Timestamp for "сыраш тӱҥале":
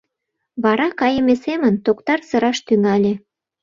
2.29-3.13